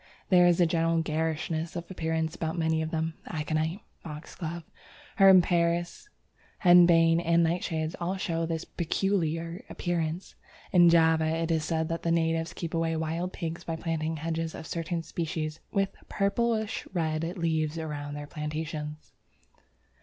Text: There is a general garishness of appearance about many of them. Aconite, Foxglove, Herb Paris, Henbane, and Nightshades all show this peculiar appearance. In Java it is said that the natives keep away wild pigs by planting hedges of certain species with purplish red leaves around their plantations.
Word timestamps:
There 0.29 0.47
is 0.47 0.59
a 0.59 0.65
general 0.65 0.99
garishness 1.03 1.75
of 1.75 1.91
appearance 1.91 2.33
about 2.35 2.57
many 2.57 2.81
of 2.81 2.89
them. 2.89 3.13
Aconite, 3.27 3.81
Foxglove, 3.99 4.63
Herb 5.17 5.43
Paris, 5.43 6.09
Henbane, 6.63 7.19
and 7.19 7.45
Nightshades 7.45 7.93
all 8.01 8.17
show 8.17 8.47
this 8.47 8.65
peculiar 8.65 9.63
appearance. 9.69 10.33
In 10.71 10.89
Java 10.89 11.27
it 11.27 11.51
is 11.51 11.63
said 11.63 11.87
that 11.89 12.01
the 12.01 12.11
natives 12.11 12.53
keep 12.53 12.73
away 12.73 12.95
wild 12.95 13.31
pigs 13.31 13.63
by 13.63 13.75
planting 13.75 14.17
hedges 14.17 14.55
of 14.55 14.65
certain 14.65 15.03
species 15.03 15.59
with 15.71 15.95
purplish 16.09 16.87
red 16.91 17.21
leaves 17.37 17.77
around 17.77 18.15
their 18.15 18.25
plantations. 18.25 19.13